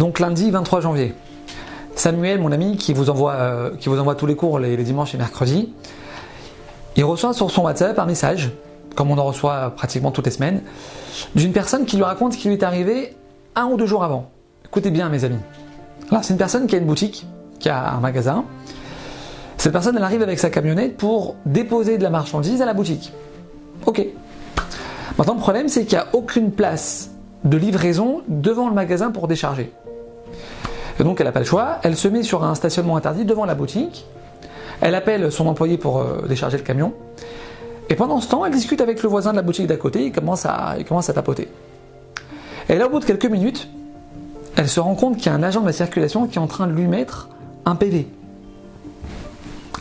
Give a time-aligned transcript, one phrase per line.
[0.00, 1.12] Donc lundi 23 janvier.
[1.94, 5.74] Samuel, mon ami, qui vous envoie, euh, tous les cours les, les dimanches et mercredis,
[6.96, 8.50] il reçoit sur son WhatsApp un message,
[8.96, 10.62] comme on en reçoit pratiquement toutes les semaines,
[11.34, 13.14] d'une personne qui lui raconte ce qui lui est arrivé
[13.54, 14.30] un ou deux jours avant.
[14.64, 15.36] Écoutez bien, mes amis.
[16.10, 17.26] Alors, c'est une personne qui a une boutique,
[17.58, 18.46] qui a un magasin.
[19.58, 23.12] Cette personne, elle arrive avec sa camionnette pour déposer de la marchandise à la boutique.
[23.84, 24.02] Ok.
[25.18, 27.10] Maintenant, le problème, c'est qu'il n'y a aucune place
[27.44, 29.74] de livraison devant le magasin pour décharger.
[31.04, 31.78] Donc, elle n'a pas le choix.
[31.82, 34.06] Elle se met sur un stationnement interdit devant la boutique.
[34.80, 36.92] Elle appelle son employé pour euh, décharger le camion.
[37.88, 40.06] Et pendant ce temps, elle discute avec le voisin de la boutique d'à côté.
[40.06, 41.48] Il commence à, commence à tapoter.
[42.68, 43.68] Et là, au bout de quelques minutes,
[44.56, 46.46] elle se rend compte qu'il y a un agent de la circulation qui est en
[46.46, 47.28] train de lui mettre
[47.64, 48.06] un PV.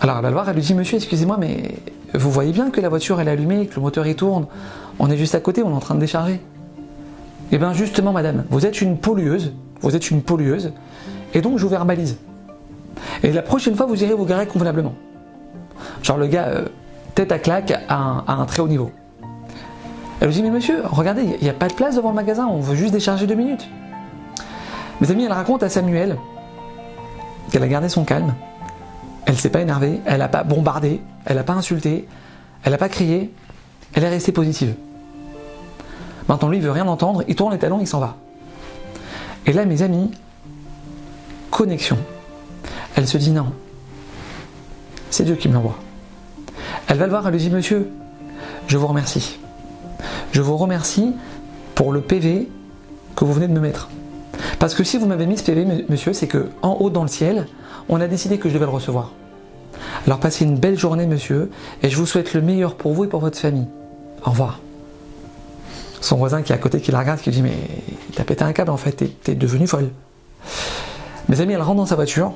[0.00, 1.74] Alors elle va le voir, elle lui dit Monsieur, excusez-moi, mais
[2.14, 4.46] vous voyez bien que la voiture est allumée, que le moteur il tourne,
[4.98, 6.40] on est juste à côté, on est en train de décharger.
[7.50, 10.72] Eh bien justement, madame, vous êtes une pollueuse, vous êtes une pollueuse,
[11.34, 12.16] et donc je vous verbalise.
[13.22, 14.94] Et la prochaine fois, vous irez vous garer convenablement.
[16.02, 16.68] Genre le gars, euh,
[17.14, 18.90] tête à claque, à un, très haut niveau.
[20.20, 22.46] Elle lui dit Mais monsieur, regardez, il n'y a pas de place devant le magasin,
[22.46, 23.68] on veut juste décharger deux minutes.
[25.00, 26.16] Mes amis, elle raconte à Samuel
[27.50, 28.34] qu'elle a gardé son calme,
[29.26, 32.08] elle s'est pas énervée, elle n'a pas bombardé, elle n'a pas insulté,
[32.64, 33.32] elle n'a pas crié,
[33.94, 34.74] elle est restée positive.
[36.28, 38.16] Maintenant, lui, il veut rien entendre, il tourne les talons, il s'en va.
[39.48, 40.10] Et là, mes amis,
[41.50, 41.96] connexion.
[42.94, 43.46] Elle se dit non,
[45.10, 45.78] c'est Dieu qui me l'envoie.
[46.86, 47.88] Elle va le voir, elle lui dit Monsieur,
[48.66, 49.38] je vous remercie.
[50.32, 51.14] Je vous remercie
[51.74, 52.48] pour le PV
[53.16, 53.88] que vous venez de me mettre.
[54.58, 57.08] Parce que si vous m'avez mis ce PV, monsieur, c'est que en haut dans le
[57.08, 57.46] ciel,
[57.88, 59.12] on a décidé que je devais le recevoir.
[60.06, 61.50] Alors passez une belle journée, monsieur,
[61.82, 63.66] et je vous souhaite le meilleur pour vous et pour votre famille.
[64.26, 64.60] Au revoir.
[66.00, 67.56] Son voisin qui est à côté, qui la regarde, qui dit Mais
[68.14, 69.90] t'as pété un câble en fait, t'es, devenue folle.
[71.28, 72.32] Mes amis, elle rentre dans sa voiture,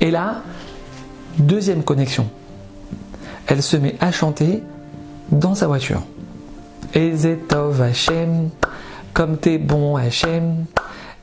[0.00, 0.42] et là,
[1.38, 2.28] deuxième connexion.
[3.46, 4.62] Elle se met à chanter
[5.30, 6.02] dans sa voiture.
[6.94, 8.50] Ezetov Hachem,
[9.12, 10.64] comme t'es bon Hachem.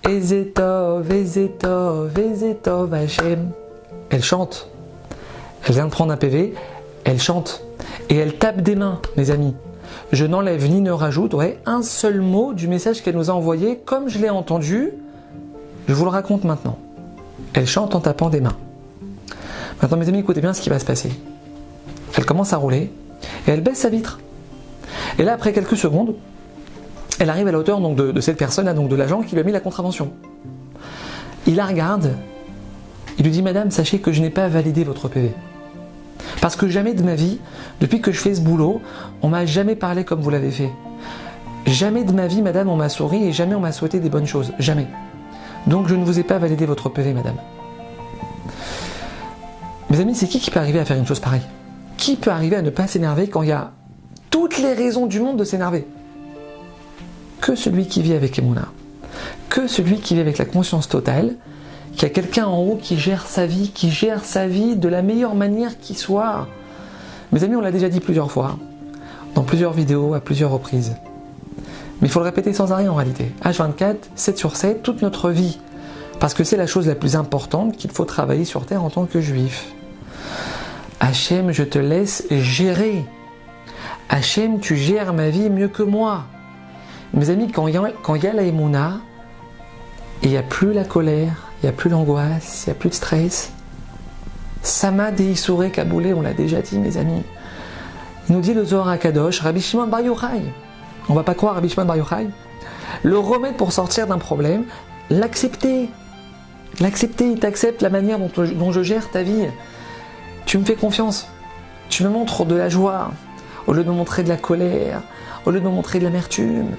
[0.07, 3.51] Ezetov, Ezetov, Ezetov Hachem.
[4.09, 4.69] Elle chante.
[5.66, 6.53] Elle vient de prendre un PV,
[7.03, 7.63] elle chante.
[8.09, 9.53] Et elle tape des mains, mes amis.
[10.11, 14.09] Je n'enlève ni ne rajoute un seul mot du message qu'elle nous a envoyé, comme
[14.09, 14.91] je l'ai entendu.
[15.87, 16.79] Je vous le raconte maintenant.
[17.53, 18.57] Elle chante en tapant des mains.
[19.81, 21.11] Maintenant, mes amis, écoutez bien ce qui va se passer.
[22.17, 22.91] Elle commence à rouler
[23.47, 24.19] et elle baisse sa vitre.
[25.19, 26.15] Et là, après quelques secondes,
[27.19, 29.51] elle arrive à la hauteur de, cette personne-là, donc de l'agent qui lui a mis
[29.51, 30.11] la contravention.
[31.45, 32.13] Il la regarde,
[33.17, 35.31] il lui dit Madame, sachez que je n'ai pas validé votre PV.
[36.49, 37.37] Parce que jamais de ma vie,
[37.79, 38.81] depuis que je fais ce boulot,
[39.21, 40.71] on m'a jamais parlé comme vous l'avez fait.
[41.67, 44.25] Jamais de ma vie, madame, on m'a souri et jamais on m'a souhaité des bonnes
[44.25, 44.51] choses.
[44.57, 44.88] Jamais.
[45.67, 47.35] Donc je ne vous ai pas validé votre PV, madame.
[49.91, 51.45] Mes amis, c'est qui qui peut arriver à faire une chose pareille?
[51.97, 53.69] Qui peut arriver à ne pas s'énerver quand il y a
[54.31, 55.85] toutes les raisons du monde de s'énerver?
[57.41, 58.69] Que celui qui vit avec Emouna.
[59.49, 61.35] Que celui qui vit avec la conscience totale,
[61.99, 65.01] qui a quelqu'un en haut qui gère sa vie, qui gère sa vie de la
[65.01, 66.47] meilleure manière qui soit.
[67.33, 68.57] Mes amis, on l'a déjà dit plusieurs fois,
[69.35, 70.95] dans plusieurs vidéos, à plusieurs reprises.
[71.99, 73.33] Mais il faut le répéter sans arrêt en réalité.
[73.43, 75.59] H24, 7 sur 7, toute notre vie.
[76.21, 79.03] Parce que c'est la chose la plus importante qu'il faut travailler sur Terre en tant
[79.03, 79.73] que juif.
[81.01, 83.03] Hachem, je te laisse gérer.
[84.07, 86.23] Hachem, tu gères ma vie mieux que moi.
[87.13, 89.01] Mes amis, quand il y a, y la Emouna,
[90.23, 92.89] il n'y a plus la colère, il n'y a plus l'angoisse, il n'y a plus
[92.89, 93.51] de stress.
[94.61, 97.23] Sama Deisure Kaboulé, on l'a déjà dit, mes amis.
[98.27, 100.41] Il nous dit le Zohar Akadosh, Rabbi Shimon Bar Yochai.
[101.09, 102.27] On va pas croire Rabbi Shimon Bar Yochai.
[103.03, 104.65] Le remède pour sortir d'un problème,
[105.09, 105.89] l'accepter.
[106.79, 109.47] L'accepter, il t'accepte la manière dont, dont je gère ta vie.
[110.45, 111.27] Tu me fais confiance.
[111.89, 113.12] Tu me montres de la joie,
[113.67, 115.01] au lieu de me montrer de la colère,
[115.45, 116.69] au lieu de me montrer de l'amertume.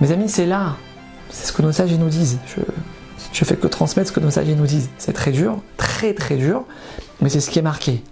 [0.00, 0.76] Mes amis, c'est là.
[1.30, 2.38] C'est ce que nos sages nous disent.
[2.46, 2.60] Je,
[3.32, 4.90] je fais que transmettre ce que nos sages nous disent.
[4.98, 6.64] C'est très dur, très très dur,
[7.20, 8.02] mais c'est ce qui est marqué.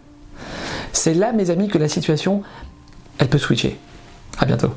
[0.92, 2.42] C'est là, mes amis, que la situation,
[3.18, 3.78] elle peut switcher.
[4.38, 4.72] À bientôt.